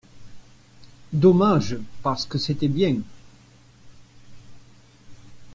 [1.13, 2.95] Dommage, parce que c’était bien.